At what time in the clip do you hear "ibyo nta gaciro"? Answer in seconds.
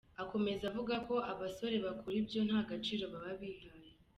2.21-3.03